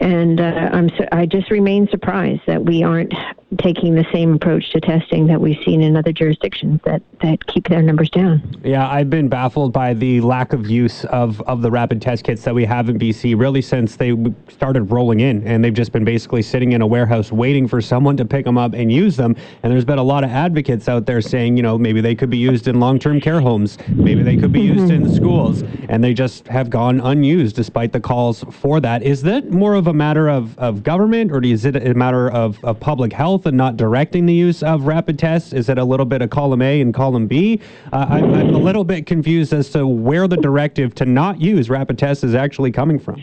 And 0.00 0.40
uh, 0.40 0.70
I'm 0.72 0.88
so, 0.90 1.06
I 1.10 1.26
just 1.26 1.50
remain 1.50 1.88
surprised 1.88 2.42
that 2.46 2.64
we 2.64 2.82
aren't 2.82 3.12
taking 3.56 3.94
the 3.94 4.04
same 4.12 4.34
approach 4.34 4.70
to 4.70 4.80
testing 4.80 5.26
that 5.26 5.40
we've 5.40 5.56
seen 5.64 5.80
in 5.80 5.96
other 5.96 6.12
jurisdictions 6.12 6.80
that, 6.84 7.00
that 7.22 7.46
keep 7.46 7.66
their 7.68 7.80
numbers 7.80 8.10
down. 8.10 8.42
Yeah, 8.62 8.86
I've 8.86 9.08
been 9.08 9.28
baffled 9.28 9.72
by 9.72 9.94
the 9.94 10.20
lack 10.20 10.52
of 10.52 10.68
use 10.68 11.06
of, 11.06 11.40
of 11.42 11.62
the 11.62 11.70
rapid 11.70 12.02
test 12.02 12.24
kits 12.24 12.42
that 12.44 12.54
we 12.54 12.66
have 12.66 12.90
in 12.90 12.98
BC 12.98 13.38
really 13.38 13.62
since 13.62 13.96
they 13.96 14.14
started 14.48 14.90
rolling 14.90 15.20
in. 15.20 15.46
And 15.46 15.64
they've 15.64 15.72
just 15.72 15.92
been 15.92 16.04
basically 16.04 16.42
sitting 16.42 16.72
in 16.72 16.82
a 16.82 16.86
warehouse 16.86 17.32
waiting 17.32 17.66
for 17.66 17.80
someone 17.80 18.18
to 18.18 18.26
pick 18.26 18.44
them 18.44 18.58
up 18.58 18.74
and 18.74 18.92
use 18.92 19.16
them. 19.16 19.34
And 19.62 19.72
there's 19.72 19.86
been 19.86 19.98
a 19.98 20.02
lot 20.02 20.24
of 20.24 20.30
advocates 20.30 20.86
out 20.86 21.06
there 21.06 21.22
saying, 21.22 21.56
you 21.56 21.62
know, 21.62 21.78
maybe 21.78 22.02
they 22.02 22.14
could 22.14 22.30
be 22.30 22.38
used 22.38 22.68
in 22.68 22.78
long 22.80 22.98
term 22.98 23.18
care 23.18 23.40
homes, 23.40 23.78
maybe 23.88 24.22
they 24.22 24.36
could 24.36 24.52
be 24.52 24.68
mm-hmm. 24.68 24.78
used 24.78 24.92
in 24.92 25.14
schools. 25.14 25.62
And 25.88 26.04
they 26.04 26.12
just 26.12 26.46
have 26.48 26.68
gone 26.68 27.00
unused 27.00 27.56
despite 27.56 27.92
the 27.92 28.00
calls 28.00 28.44
for 28.50 28.78
that. 28.80 29.02
Is 29.02 29.22
that 29.22 29.50
more 29.50 29.74
of 29.74 29.86
a 29.86 29.94
matter 29.94 30.28
of, 30.28 30.58
of 30.58 30.82
government 30.82 31.32
or 31.32 31.42
is 31.42 31.64
it 31.64 31.76
a 31.76 31.94
matter 31.94 32.30
of, 32.30 32.62
of 32.62 32.78
public 32.78 33.10
health? 33.10 33.37
Health 33.38 33.46
and 33.46 33.56
not 33.56 33.76
directing 33.76 34.26
the 34.26 34.34
use 34.34 34.62
of 34.62 34.86
rapid 34.86 35.18
tests? 35.18 35.52
Is 35.52 35.68
it 35.68 35.78
a 35.78 35.84
little 35.84 36.06
bit 36.06 36.22
of 36.22 36.30
column 36.30 36.60
A 36.60 36.80
and 36.80 36.92
column 36.92 37.28
B? 37.28 37.60
Uh, 37.92 38.06
I'm, 38.10 38.34
I'm 38.34 38.54
a 38.54 38.58
little 38.58 38.84
bit 38.84 39.06
confused 39.06 39.52
as 39.52 39.70
to 39.70 39.86
where 39.86 40.26
the 40.26 40.36
directive 40.36 40.94
to 40.96 41.04
not 41.04 41.40
use 41.40 41.70
rapid 41.70 41.98
tests 41.98 42.24
is 42.24 42.34
actually 42.34 42.72
coming 42.72 42.98
from. 42.98 43.22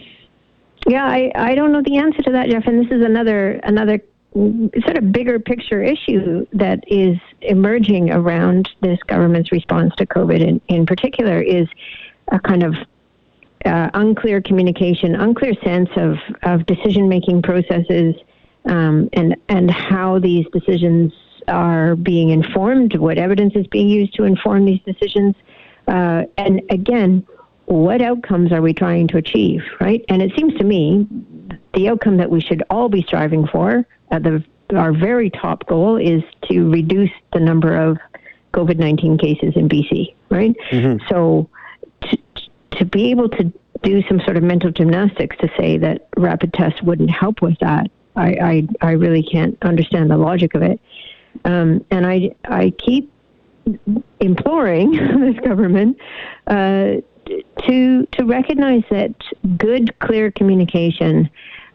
Yeah, 0.87 1.05
I, 1.05 1.31
I 1.35 1.55
don't 1.55 1.71
know 1.73 1.81
the 1.81 1.97
answer 1.97 2.21
to 2.23 2.31
that, 2.31 2.49
Jeff. 2.49 2.65
And 2.65 2.85
this 2.85 2.91
is 2.95 3.03
another 3.03 3.59
another 3.63 3.99
sort 4.33 4.97
of 4.97 5.11
bigger 5.11 5.39
picture 5.39 5.81
issue 5.81 6.45
that 6.53 6.83
is 6.87 7.17
emerging 7.41 8.11
around 8.11 8.69
this 8.81 8.99
government's 9.07 9.51
response 9.51 9.93
to 9.97 10.05
COVID 10.05 10.41
in, 10.41 10.61
in 10.67 10.85
particular 10.85 11.41
is 11.41 11.67
a 12.31 12.39
kind 12.39 12.63
of 12.63 12.75
uh, 13.65 13.89
unclear 13.93 14.41
communication, 14.41 15.15
unclear 15.15 15.53
sense 15.63 15.89
of, 15.95 16.17
of 16.43 16.65
decision 16.65 17.07
making 17.07 17.41
processes 17.41 18.13
um, 18.65 19.09
and 19.13 19.35
and 19.49 19.69
how 19.71 20.19
these 20.19 20.45
decisions 20.51 21.13
are 21.47 21.95
being 21.95 22.29
informed, 22.29 22.97
what 22.97 23.17
evidence 23.17 23.53
is 23.55 23.67
being 23.67 23.87
used 23.87 24.13
to 24.15 24.23
inform 24.23 24.65
these 24.65 24.81
decisions, 24.85 25.35
uh, 25.87 26.23
and 26.37 26.61
again, 26.69 27.25
what 27.65 28.01
outcomes 28.01 28.51
are 28.51 28.61
we 28.61 28.73
trying 28.73 29.07
to 29.07 29.17
achieve, 29.17 29.61
right? 29.79 30.03
And 30.09 30.21
it 30.21 30.31
seems 30.35 30.55
to 30.55 30.63
me 30.63 31.07
the 31.73 31.89
outcome 31.89 32.17
that 32.17 32.29
we 32.29 32.41
should 32.41 32.63
all 32.69 32.89
be 32.89 33.03
striving 33.03 33.47
for, 33.47 33.85
at 34.11 34.23
the 34.23 34.43
our 34.75 34.91
very 34.91 35.29
top 35.29 35.67
goal, 35.67 35.97
is 35.97 36.23
to 36.49 36.69
reduce 36.69 37.11
the 37.33 37.39
number 37.39 37.75
of 37.75 37.97
COVID 38.53 38.77
nineteen 38.77 39.17
cases 39.17 39.53
in 39.55 39.69
BC, 39.69 40.15
right? 40.29 40.55
Mm-hmm. 40.71 41.05
So 41.09 41.49
to, 42.01 42.17
to 42.71 42.85
be 42.85 43.11
able 43.11 43.29
to 43.29 43.53
do 43.83 44.01
some 44.07 44.19
sort 44.21 44.37
of 44.37 44.43
mental 44.43 44.71
gymnastics 44.71 45.37
to 45.37 45.49
say 45.57 45.77
that 45.77 46.07
rapid 46.17 46.53
tests 46.53 46.81
wouldn't 46.81 47.11
help 47.11 47.41
with 47.41 47.57
that 47.59 47.91
I, 48.15 48.27
I, 48.27 48.67
I 48.81 48.91
really 48.91 49.23
can't 49.23 49.57
understand 49.61 50.09
the 50.09 50.17
logic 50.17 50.55
of 50.55 50.61
it. 50.61 50.79
Um, 51.43 51.85
and 51.91 52.05
I, 52.05 52.35
I 52.45 52.71
keep 52.71 53.11
imploring 54.19 54.91
this 55.19 55.39
government 55.39 55.97
uh, 56.47 56.95
to 57.67 58.05
to 58.11 58.23
recognize 58.23 58.83
that 58.91 59.15
good, 59.57 59.97
clear 59.99 60.31
communication 60.31 61.29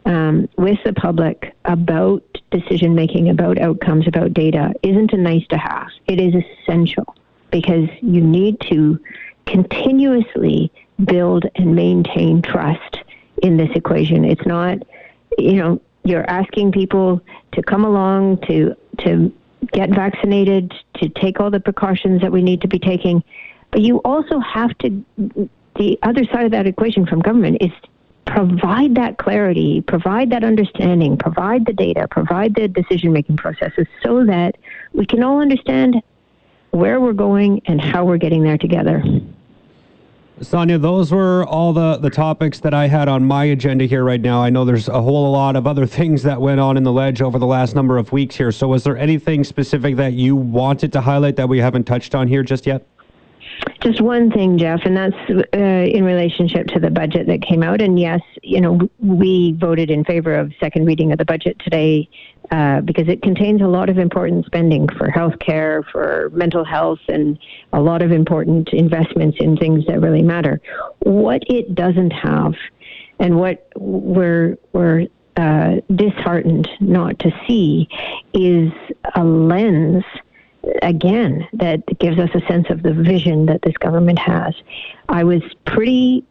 um, 0.07 0.49
with 0.57 0.79
the 0.85 0.93
public 0.93 1.55
about 1.65 2.23
decision 2.51 2.95
making, 2.95 3.29
about 3.29 3.59
outcomes, 3.59 4.07
about 4.07 4.33
data 4.33 4.73
isn't 4.83 5.13
a 5.13 5.17
nice 5.17 5.47
to 5.49 5.59
have. 5.59 5.89
It 6.07 6.21
is 6.21 6.35
essential 6.35 7.17
because 7.51 7.89
you 8.01 8.21
need 8.21 8.61
to 8.71 8.99
continuously 9.47 10.73
build 11.05 11.47
and 11.57 11.75
maintain 11.75 12.43
trust 12.43 12.99
in 13.43 13.57
this 13.57 13.71
equation. 13.75 14.25
It's 14.25 14.47
not, 14.47 14.79
you 15.39 15.55
know, 15.55 15.81
you're 16.05 16.29
asking 16.29 16.73
people 16.73 17.21
to 17.53 17.63
come 17.63 17.85
along 17.85 18.39
to 18.49 18.75
to 18.99 19.33
get 19.73 19.91
vaccinated, 19.91 20.73
to 20.95 21.09
take 21.09 21.41
all 21.41 21.51
the 21.51 21.61
precautions 21.61 22.23
that 22.23 22.33
we 22.33 22.43
need 22.43 22.61
to 22.63 22.69
be 22.69 22.79
taking, 22.79 23.23
but 23.71 23.83
you 23.83 23.99
also 23.99 24.39
have 24.41 24.77
to. 24.79 25.05
The 25.77 25.99
other 26.03 26.25
side 26.25 26.45
of 26.45 26.51
that 26.51 26.67
equation 26.67 27.07
from 27.07 27.21
government 27.21 27.59
is 27.61 27.71
provide 28.27 28.95
that 28.97 29.19
clarity, 29.19 29.81
provide 29.81 30.31
that 30.31 30.45
understanding, 30.45 31.17
provide 31.17 31.67
the 31.67 31.73
data, 31.73 32.07
provide 32.11 32.55
the 32.55 32.69
decision 32.69 33.13
making 33.13 33.37
processes 33.37 33.87
so 34.03 34.25
that 34.25 34.57
we 34.93 35.07
can 35.07 35.23
all 35.23 35.41
understand 35.41 36.03
where 36.71 37.01
we're 37.01 37.13
going 37.13 37.61
and 37.67 37.81
how 37.81 38.05
we're 38.05 38.19
getting 38.19 38.43
there 38.43 38.59
together. 38.59 39.03
Sonia, 40.43 40.79
those 40.79 41.13
were 41.13 41.45
all 41.45 41.75
the, 41.75 41.99
the 41.99 42.09
topics 42.09 42.61
that 42.61 42.73
I 42.73 42.87
had 42.87 43.09
on 43.09 43.23
my 43.23 43.45
agenda 43.45 43.85
here 43.85 44.03
right 44.03 44.21
now. 44.21 44.43
I 44.43 44.49
know 44.49 44.65
there's 44.65 44.89
a 44.89 45.03
whole 45.03 45.31
lot 45.31 45.55
of 45.55 45.67
other 45.67 45.85
things 45.87 46.23
that 46.23 46.41
went 46.41 46.61
on 46.61 46.79
in 46.79 46.83
the 46.83 46.93
ledge 46.93 47.21
over 47.21 47.39
the 47.39 47.47
last 47.47 47.75
number 47.75 47.99
of 47.99 48.11
weeks 48.11 48.37
here. 48.37 48.51
So, 48.51 48.69
was 48.69 48.83
there 48.83 48.97
anything 48.97 49.45
specific 49.45 49.97
that 49.97 50.15
you 50.15 50.35
wanted 50.37 50.95
to 50.95 51.01
highlight 51.03 51.37
that 51.37 51.49
we 51.49 51.59
haven't 51.59 51.85
touched 51.85 52.15
on 52.15 52.27
here 52.27 52.43
just 52.43 52.67
yet? 52.67 52.87
Just 53.83 54.01
one 54.01 54.31
thing, 54.31 54.57
Jeff, 54.57 54.81
and 54.85 54.97
that's 54.97 55.17
uh, 55.29 55.59
in 55.59 56.05
relationship 56.05 56.69
to 56.69 56.81
the 56.81 56.91
budget 56.91 57.27
that 57.27 57.43
came 57.43 57.63
out. 57.63 57.83
And 57.83 57.99
yes, 57.99 58.21
you 58.43 58.63
know, 58.63 58.89
we 58.99 59.53
voted 59.59 59.91
in 59.91 60.05
favor 60.05 60.35
of 60.35 60.55
second 60.59 60.87
reading 60.87 61.13
of 61.13 61.19
the 61.19 61.27
budget 61.27 61.59
today 61.59 62.09
uh, 62.51 62.81
because 62.81 63.09
it 63.09 63.23
contains 63.23 63.63
a 63.63 63.67
lot 63.67 63.89
of 63.89 63.99
important 63.99 64.45
spending 64.47 64.89
for 64.89 65.09
healthcare, 65.09 65.85
for 65.91 66.31
mental 66.33 66.65
health, 66.65 66.99
and 67.09 67.39
a 67.73 67.81
lot 67.81 68.03
of 68.03 68.11
important 68.11 68.69
investments 68.73 69.39
in 69.41 69.57
things 69.57 69.85
that 69.87 70.01
really 70.01 70.23
matter. 70.23 70.61
What 71.01 71.43
it 71.49 71.75
doesn't 71.75 72.11
have, 72.11 72.55
and 73.19 73.37
what 73.37 73.69
we're 73.77 74.59
we're 74.73 75.07
uh, 75.37 75.77
disheartened 75.95 76.69
not 76.81 77.19
to 77.21 77.31
see, 77.47 77.89
is 78.35 78.73
a 79.15 79.25
lens 79.25 80.05
again 80.83 81.47
that 81.53 81.87
gives 81.99 82.19
us 82.19 82.31
a 82.35 82.41
sense 82.47 82.69
of 82.69 82.83
the 82.83 82.93
vision 82.93 83.47
that 83.47 83.63
this 83.63 83.77
government 83.79 84.19
has. 84.19 84.55
I 85.09 85.25
was 85.25 85.43
pretty 85.65 86.25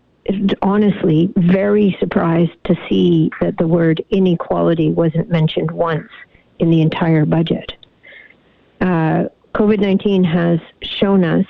honestly 0.61 1.31
very 1.37 1.95
surprised 1.99 2.51
to 2.65 2.75
see 2.87 3.31
that 3.41 3.57
the 3.57 3.67
word 3.67 4.03
inequality 4.09 4.89
wasn't 4.89 5.29
mentioned 5.29 5.71
once 5.71 6.09
in 6.59 6.69
the 6.69 6.81
entire 6.81 7.25
budget. 7.25 7.73
Uh, 8.81 9.25
COVID 9.55 9.79
19 9.79 10.23
has 10.23 10.59
shown 10.81 11.23
us 11.23 11.45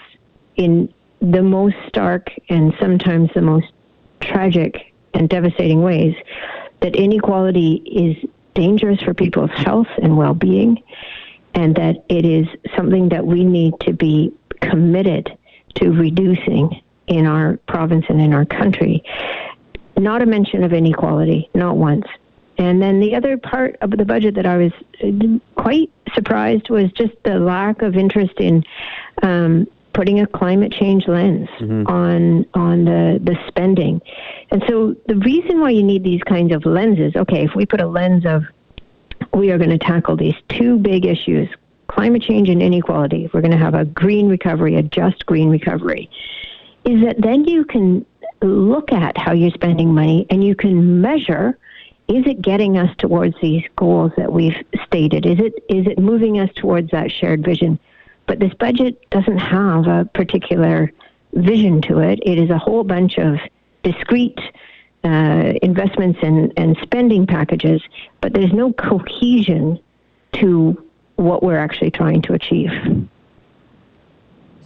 in 0.55 0.91
the 1.21 1.43
most 1.43 1.75
stark 1.88 2.29
and 2.50 2.74
sometimes 2.79 3.29
the 3.33 3.41
most 3.41 3.67
tragic 4.21 4.93
and 5.13 5.29
devastating 5.29 5.81
ways 5.81 6.15
that 6.81 6.95
inequality 6.95 7.75
is 7.86 8.29
dangerous 8.53 9.01
for 9.01 9.13
people's 9.13 9.51
health 9.51 9.88
and 10.01 10.17
well 10.17 10.33
being, 10.33 10.81
and 11.53 11.75
that 11.75 12.03
it 12.09 12.25
is 12.25 12.48
something 12.75 13.09
that 13.09 13.25
we 13.25 13.43
need 13.43 13.74
to 13.81 13.93
be 13.93 14.31
committed 14.62 15.38
to 15.75 15.91
reducing 15.91 16.81
in 17.09 17.25
our 17.25 17.57
province 17.67 18.05
and 18.07 18.21
in 18.21 18.33
our 18.33 18.45
country. 18.45 19.03
Not 19.97 20.21
a 20.21 20.25
mention 20.25 20.63
of 20.63 20.71
inequality, 20.71 21.49
not 21.53 21.75
once. 21.75 22.05
And 22.57 22.81
then 22.81 22.99
the 22.99 23.15
other 23.15 23.37
part 23.37 23.77
of 23.81 23.91
the 23.91 24.05
budget 24.05 24.35
that 24.35 24.45
I 24.45 24.57
was 24.57 24.71
uh, 25.03 25.39
quite 25.61 25.91
surprised 26.13 26.69
was 26.69 26.91
just 26.91 27.13
the 27.23 27.39
lack 27.39 27.81
of 27.81 27.95
interest 27.95 28.33
in 28.37 28.63
um, 29.23 29.67
putting 29.93 30.19
a 30.19 30.27
climate 30.27 30.71
change 30.71 31.07
lens 31.07 31.49
mm-hmm. 31.59 31.87
on 31.87 32.45
on 32.53 32.85
the, 32.85 33.19
the 33.23 33.37
spending. 33.47 34.01
And 34.51 34.63
so 34.67 34.95
the 35.07 35.15
reason 35.15 35.61
why 35.61 35.71
you 35.71 35.83
need 35.83 36.03
these 36.03 36.21
kinds 36.23 36.53
of 36.53 36.65
lenses, 36.65 37.15
okay, 37.15 37.43
if 37.43 37.51
we 37.55 37.65
put 37.65 37.81
a 37.81 37.87
lens 37.87 38.25
of 38.25 38.43
we 39.33 39.51
are 39.51 39.57
going 39.57 39.69
to 39.69 39.77
tackle 39.77 40.15
these 40.17 40.35
two 40.49 40.77
big 40.79 41.05
issues, 41.05 41.49
climate 41.87 42.21
change 42.21 42.49
and 42.49 42.61
inequality, 42.61 43.29
we're 43.33 43.41
going 43.41 43.51
to 43.51 43.57
have 43.57 43.73
a 43.73 43.85
green 43.85 44.27
recovery, 44.27 44.75
a 44.75 44.83
just 44.83 45.25
green 45.25 45.49
recovery, 45.49 46.09
is 46.86 47.03
that 47.03 47.21
then 47.21 47.45
you 47.45 47.65
can 47.65 48.05
look 48.41 48.91
at 48.91 49.17
how 49.17 49.33
you're 49.33 49.51
spending 49.51 49.93
money 49.93 50.25
and 50.29 50.43
you 50.43 50.55
can 50.55 51.01
measure 51.01 51.57
is 52.07 52.25
it 52.25 52.41
getting 52.41 52.77
us 52.77 52.89
towards 52.98 53.36
these 53.39 53.63
goals 53.75 54.12
that 54.17 54.33
we've 54.33 54.55
stated? 54.86 55.27
Is 55.27 55.39
it 55.39 55.63
is 55.69 55.86
it 55.86 56.00
moving 56.00 56.39
us 56.39 56.50
towards 56.55 56.89
that 56.91 57.12
shared 57.12 57.43
vision? 57.43 57.77
But 58.25 58.39
this 58.39 58.53
budget 58.55 59.09
doesn't 59.12 59.38
have 59.38 59.88
a 59.88 60.05
particular 60.05 60.91
vision 61.33 61.81
to 61.83 62.00
it. 62.00 62.19
It 62.24 62.39
is 62.39 62.50
a 62.50 62.57
whole 62.57 62.83
bunch 62.83 63.19
of 63.19 63.38
discrete 63.83 64.39
uh, 65.03 65.53
investments 65.62 66.19
and, 66.24 66.51
and 66.57 66.77
spending 66.81 67.27
packages, 67.27 67.81
but 68.21 68.33
there's 68.33 68.53
no 68.53 68.74
cohesion 68.74 69.79
to 70.33 70.83
what 71.15 71.43
we're 71.43 71.57
actually 71.57 71.91
trying 71.91 72.21
to 72.24 72.33
achieve. 72.33 72.71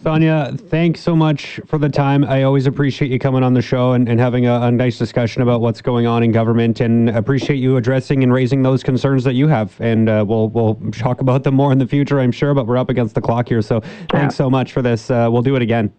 Sonia, 0.03 0.51
thanks 0.67 0.99
so 0.99 1.15
much 1.15 1.61
for 1.65 1.77
the 1.77 1.87
time. 1.87 2.25
I 2.25 2.43
always 2.43 2.67
appreciate 2.67 3.09
you 3.09 3.17
coming 3.17 3.41
on 3.41 3.53
the 3.53 3.61
show 3.61 3.93
and, 3.93 4.09
and 4.09 4.19
having 4.19 4.47
a, 4.47 4.63
a, 4.63 4.69
nice 4.69 4.97
discussion 4.97 5.41
about 5.41 5.61
what's 5.61 5.79
going 5.79 6.05
on 6.05 6.23
in 6.23 6.33
government 6.33 6.81
and 6.81 7.09
appreciate 7.11 7.55
you 7.55 7.77
addressing 7.77 8.21
and 8.21 8.33
raising 8.33 8.61
those 8.63 8.83
concerns 8.83 9.23
that 9.23 9.35
you 9.35 9.47
have. 9.47 9.79
And 9.79 10.09
uh, 10.09 10.25
we'll, 10.27 10.49
we'll 10.49 10.75
talk 10.91 11.21
about 11.21 11.45
them 11.45 11.55
more 11.55 11.71
in 11.71 11.77
the 11.77 11.87
future, 11.87 12.19
I'm 12.19 12.33
sure, 12.33 12.53
but 12.53 12.67
we're 12.67 12.75
up 12.75 12.89
against 12.89 13.15
the 13.15 13.21
clock 13.21 13.47
here. 13.47 13.61
So 13.61 13.79
thanks 14.11 14.35
so 14.35 14.49
much 14.49 14.73
for 14.73 14.81
this. 14.81 15.09
Uh, 15.09 15.29
we'll 15.31 15.41
do 15.41 15.55
it 15.55 15.61
again. 15.61 15.93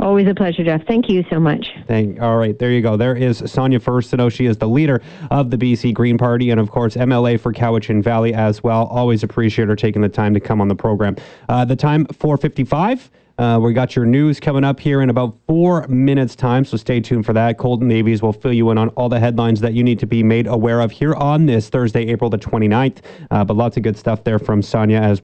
Always 0.00 0.26
a 0.28 0.34
pleasure, 0.34 0.62
Jeff. 0.62 0.86
Thank 0.86 1.08
you 1.08 1.24
so 1.30 1.40
much. 1.40 1.66
Thank. 1.86 2.20
All 2.20 2.36
right, 2.36 2.58
there 2.58 2.72
you 2.72 2.82
go. 2.82 2.98
There 2.98 3.16
is 3.16 3.42
Sonia 3.46 3.80
Furstenau. 3.80 4.30
She 4.30 4.44
is 4.44 4.58
the 4.58 4.68
leader 4.68 5.00
of 5.30 5.50
the 5.50 5.56
BC 5.56 5.94
Green 5.94 6.18
Party, 6.18 6.50
and 6.50 6.60
of 6.60 6.70
course 6.70 6.94
MLA 6.94 7.40
for 7.40 7.54
Cowichan 7.54 8.02
Valley 8.02 8.34
as 8.34 8.62
well. 8.62 8.84
Always 8.88 9.22
appreciate 9.22 9.68
her 9.68 9.76
taking 9.76 10.02
the 10.02 10.10
time 10.10 10.34
to 10.34 10.40
come 10.40 10.60
on 10.60 10.68
the 10.68 10.74
program. 10.74 11.16
Uh, 11.48 11.64
the 11.64 11.76
time 11.76 12.04
4:55. 12.06 13.08
Uh, 13.40 13.58
we 13.58 13.72
got 13.72 13.96
your 13.96 14.04
news 14.04 14.38
coming 14.38 14.62
up 14.64 14.78
here 14.78 15.00
in 15.00 15.08
about 15.08 15.34
four 15.46 15.88
minutes' 15.88 16.36
time, 16.36 16.62
so 16.62 16.76
stay 16.76 17.00
tuned 17.00 17.24
for 17.24 17.32
that. 17.32 17.56
Colton 17.56 17.88
Davies 17.88 18.20
will 18.20 18.34
fill 18.34 18.52
you 18.52 18.70
in 18.70 18.76
on 18.76 18.90
all 18.90 19.08
the 19.08 19.18
headlines 19.18 19.62
that 19.62 19.72
you 19.72 19.82
need 19.82 19.98
to 19.98 20.06
be 20.06 20.22
made 20.22 20.46
aware 20.46 20.82
of 20.82 20.90
here 20.90 21.14
on 21.14 21.46
this 21.46 21.70
Thursday, 21.70 22.06
April 22.08 22.28
the 22.28 22.36
29th. 22.36 22.98
Uh, 23.30 23.42
but 23.42 23.56
lots 23.56 23.78
of 23.78 23.82
good 23.82 23.96
stuff 23.96 24.24
there 24.24 24.38
from 24.38 24.60
Sonia 24.60 24.98
as 24.98 25.18